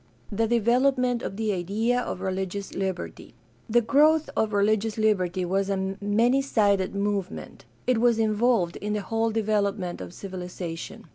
[0.31, 3.35] The development of the idea of religious liberty.—
[3.69, 7.65] The growth of religious liberty was a many sided movement.
[7.85, 11.05] It was involved in the whole development of civilization.